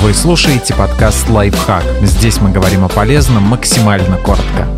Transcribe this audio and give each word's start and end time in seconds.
Вы 0.00 0.14
слушаете 0.14 0.76
подкаст 0.76 1.28
«Лайфхак». 1.28 1.82
Здесь 2.02 2.40
мы 2.40 2.52
говорим 2.52 2.84
о 2.84 2.88
полезном 2.88 3.42
максимально 3.42 4.16
коротко. 4.18 4.68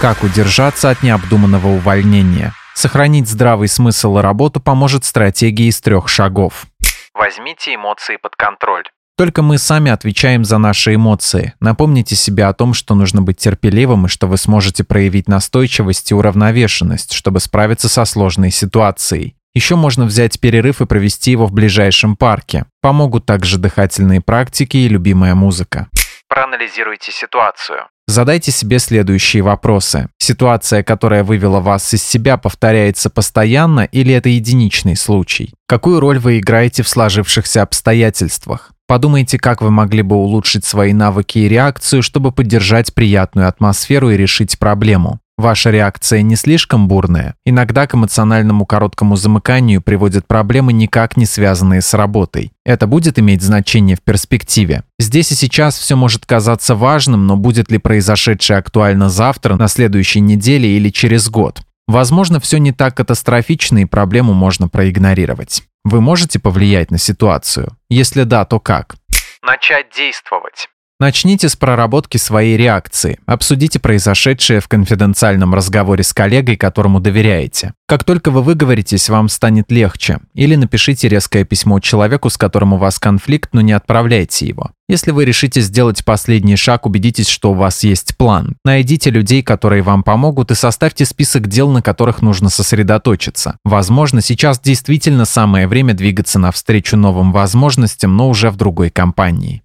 Как 0.00 0.24
удержаться 0.24 0.90
от 0.90 1.04
необдуманного 1.04 1.68
увольнения? 1.68 2.54
Сохранить 2.74 3.28
здравый 3.28 3.68
смысл 3.68 4.18
и 4.18 4.20
работу 4.20 4.58
поможет 4.58 5.04
стратегия 5.04 5.68
из 5.68 5.80
трех 5.80 6.08
шагов. 6.08 6.66
Возьмите 7.14 7.76
эмоции 7.76 8.16
под 8.20 8.34
контроль. 8.34 8.82
Только 9.16 9.42
мы 9.42 9.56
сами 9.56 9.92
отвечаем 9.92 10.44
за 10.44 10.58
наши 10.58 10.96
эмоции. 10.96 11.54
Напомните 11.60 12.16
себе 12.16 12.46
о 12.46 12.52
том, 12.52 12.74
что 12.74 12.96
нужно 12.96 13.22
быть 13.22 13.38
терпеливым 13.38 14.06
и 14.06 14.08
что 14.08 14.26
вы 14.26 14.38
сможете 14.38 14.82
проявить 14.82 15.28
настойчивость 15.28 16.10
и 16.10 16.14
уравновешенность, 16.14 17.12
чтобы 17.12 17.38
справиться 17.38 17.88
со 17.88 18.04
сложной 18.04 18.50
ситуацией. 18.50 19.36
Еще 19.54 19.76
можно 19.76 20.06
взять 20.06 20.40
перерыв 20.40 20.80
и 20.80 20.86
провести 20.86 21.30
его 21.30 21.46
в 21.46 21.52
ближайшем 21.52 22.16
парке. 22.16 22.64
Помогут 22.80 23.26
также 23.26 23.58
дыхательные 23.58 24.20
практики 24.20 24.78
и 24.78 24.88
любимая 24.88 25.34
музыка. 25.34 25.88
Проанализируйте 26.28 27.12
ситуацию. 27.12 27.88
Задайте 28.06 28.50
себе 28.50 28.78
следующие 28.78 29.42
вопросы. 29.42 30.08
Ситуация, 30.18 30.82
которая 30.82 31.22
вывела 31.22 31.60
вас 31.60 31.92
из 31.92 32.02
себя, 32.02 32.38
повторяется 32.38 33.10
постоянно 33.10 33.84
или 33.84 34.14
это 34.14 34.30
единичный 34.30 34.96
случай? 34.96 35.52
Какую 35.68 36.00
роль 36.00 36.18
вы 36.18 36.38
играете 36.38 36.82
в 36.82 36.88
сложившихся 36.88 37.62
обстоятельствах? 37.62 38.72
Подумайте, 38.88 39.38
как 39.38 39.62
вы 39.62 39.70
могли 39.70 40.02
бы 40.02 40.16
улучшить 40.16 40.64
свои 40.64 40.92
навыки 40.92 41.38
и 41.38 41.48
реакцию, 41.48 42.02
чтобы 42.02 42.32
поддержать 42.32 42.92
приятную 42.94 43.48
атмосферу 43.48 44.10
и 44.10 44.16
решить 44.16 44.58
проблему. 44.58 45.20
Ваша 45.42 45.72
реакция 45.72 46.22
не 46.22 46.36
слишком 46.36 46.86
бурная. 46.86 47.34
Иногда 47.44 47.88
к 47.88 47.96
эмоциональному 47.96 48.64
короткому 48.64 49.16
замыканию 49.16 49.82
приводят 49.82 50.24
проблемы, 50.24 50.72
никак 50.72 51.16
не 51.16 51.26
связанные 51.26 51.80
с 51.80 51.94
работой. 51.94 52.52
Это 52.64 52.86
будет 52.86 53.18
иметь 53.18 53.42
значение 53.42 53.96
в 53.96 54.02
перспективе. 54.02 54.84
Здесь 55.00 55.32
и 55.32 55.34
сейчас 55.34 55.76
все 55.76 55.96
может 55.96 56.26
казаться 56.26 56.76
важным, 56.76 57.26
но 57.26 57.36
будет 57.36 57.72
ли 57.72 57.78
произошедшее 57.78 58.60
актуально 58.60 59.10
завтра, 59.10 59.56
на 59.56 59.66
следующей 59.66 60.20
неделе 60.20 60.76
или 60.76 60.90
через 60.90 61.28
год? 61.28 61.62
Возможно, 61.88 62.38
все 62.38 62.58
не 62.58 62.70
так 62.70 62.96
катастрофично 62.96 63.78
и 63.78 63.84
проблему 63.84 64.34
можно 64.34 64.68
проигнорировать. 64.68 65.64
Вы 65.82 66.00
можете 66.00 66.38
повлиять 66.38 66.92
на 66.92 66.98
ситуацию? 66.98 67.76
Если 67.90 68.22
да, 68.22 68.44
то 68.44 68.60
как? 68.60 68.94
Начать 69.42 69.86
действовать. 69.92 70.68
Начните 71.02 71.48
с 71.48 71.56
проработки 71.56 72.16
своей 72.16 72.56
реакции. 72.56 73.18
Обсудите 73.26 73.80
произошедшее 73.80 74.60
в 74.60 74.68
конфиденциальном 74.68 75.52
разговоре 75.52 76.04
с 76.04 76.12
коллегой, 76.12 76.56
которому 76.56 77.00
доверяете. 77.00 77.72
Как 77.88 78.04
только 78.04 78.30
вы 78.30 78.40
выговоритесь, 78.40 79.08
вам 79.08 79.28
станет 79.28 79.72
легче. 79.72 80.20
Или 80.34 80.54
напишите 80.54 81.08
резкое 81.08 81.42
письмо 81.44 81.80
человеку, 81.80 82.30
с 82.30 82.38
которым 82.38 82.74
у 82.74 82.76
вас 82.76 83.00
конфликт, 83.00 83.50
но 83.52 83.62
не 83.62 83.72
отправляйте 83.72 84.46
его. 84.46 84.70
Если 84.88 85.10
вы 85.10 85.24
решите 85.24 85.60
сделать 85.60 86.04
последний 86.04 86.54
шаг, 86.54 86.86
убедитесь, 86.86 87.26
что 87.26 87.50
у 87.50 87.54
вас 87.54 87.82
есть 87.82 88.16
план. 88.16 88.54
Найдите 88.64 89.10
людей, 89.10 89.42
которые 89.42 89.82
вам 89.82 90.04
помогут, 90.04 90.52
и 90.52 90.54
составьте 90.54 91.04
список 91.04 91.48
дел, 91.48 91.68
на 91.70 91.82
которых 91.82 92.22
нужно 92.22 92.48
сосредоточиться. 92.48 93.56
Возможно, 93.64 94.20
сейчас 94.20 94.60
действительно 94.60 95.24
самое 95.24 95.66
время 95.66 95.94
двигаться 95.94 96.38
навстречу 96.38 96.96
новым 96.96 97.32
возможностям, 97.32 98.16
но 98.16 98.28
уже 98.28 98.50
в 98.50 98.56
другой 98.56 98.90
компании. 98.90 99.64